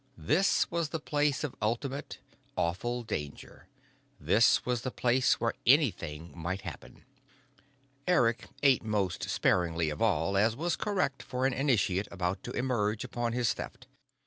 This 0.17 0.65
was 0.71 0.89
the 0.89 0.99
place 0.99 1.43
of 1.43 1.53
ultimate, 1.61 2.17
awful 2.57 3.03
danger. 3.03 3.67
This 4.19 4.65
was 4.65 4.81
the 4.81 4.89
place 4.89 5.39
where 5.39 5.53
anything 5.67 6.31
might 6.35 6.61
happen. 6.61 7.05
Eric 8.07 8.47
ate 8.63 8.83
most 8.83 9.29
sparingly 9.29 9.91
of 9.91 10.01
all 10.01 10.35
as 10.37 10.55
was 10.55 10.75
correct 10.75 11.21
for 11.21 11.45
an 11.45 11.53
initiate 11.53 12.07
about 12.09 12.41
to 12.45 12.51
emerge 12.53 13.03
upon 13.03 13.33
his 13.33 13.53
Theft. 13.53 13.85